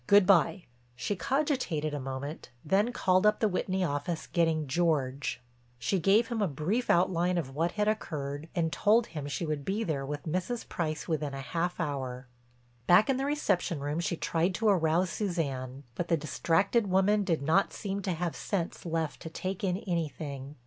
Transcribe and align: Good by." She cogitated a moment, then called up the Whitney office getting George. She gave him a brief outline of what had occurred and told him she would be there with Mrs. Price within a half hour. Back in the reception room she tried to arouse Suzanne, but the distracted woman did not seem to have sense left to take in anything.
Good 0.07 0.25
by." 0.25 0.63
She 0.95 1.15
cogitated 1.15 1.93
a 1.93 1.99
moment, 1.99 2.49
then 2.65 2.91
called 2.91 3.23
up 3.23 3.39
the 3.39 3.47
Whitney 3.47 3.83
office 3.83 4.25
getting 4.25 4.65
George. 4.65 5.41
She 5.77 5.99
gave 5.99 6.29
him 6.29 6.41
a 6.41 6.47
brief 6.47 6.89
outline 6.89 7.37
of 7.37 7.53
what 7.53 7.73
had 7.73 7.87
occurred 7.87 8.49
and 8.55 8.73
told 8.73 9.05
him 9.13 9.27
she 9.27 9.45
would 9.45 9.63
be 9.63 9.83
there 9.83 10.03
with 10.03 10.23
Mrs. 10.23 10.67
Price 10.67 11.07
within 11.07 11.35
a 11.35 11.41
half 11.41 11.79
hour. 11.79 12.27
Back 12.87 13.11
in 13.11 13.17
the 13.17 13.25
reception 13.25 13.79
room 13.79 13.99
she 13.99 14.17
tried 14.17 14.55
to 14.55 14.69
arouse 14.69 15.11
Suzanne, 15.11 15.83
but 15.93 16.07
the 16.07 16.17
distracted 16.17 16.87
woman 16.87 17.23
did 17.23 17.43
not 17.43 17.71
seem 17.71 18.01
to 18.01 18.13
have 18.13 18.35
sense 18.35 18.87
left 18.87 19.21
to 19.21 19.29
take 19.29 19.63
in 19.63 19.77
anything. 19.85 20.55